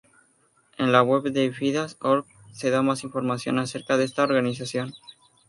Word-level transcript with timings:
En 0.79 0.91
la 0.91 1.03
web 1.03 1.25
de 1.31 1.51
fidas.org 1.51 2.25
se 2.51 2.71
da 2.71 2.81
más 2.81 3.03
información 3.03 3.59
acerca 3.59 3.97
de 3.97 4.05
esta 4.05 4.23
organización. 4.23 4.93